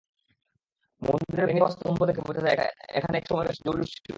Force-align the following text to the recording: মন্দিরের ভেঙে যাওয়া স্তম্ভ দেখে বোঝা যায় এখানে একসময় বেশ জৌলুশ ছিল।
মন্দিরের 1.01 1.45
ভেঙে 1.47 1.59
যাওয়া 1.59 1.73
স্তম্ভ 1.75 1.99
দেখে 2.09 2.21
বোঝা 2.27 2.41
যায় 2.47 2.57
এখানে 2.97 3.15
একসময় 3.17 3.45
বেশ 3.47 3.57
জৌলুশ 3.65 3.89
ছিল। 3.95 4.09